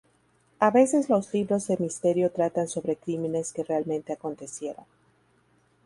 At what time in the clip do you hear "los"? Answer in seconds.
1.09-1.31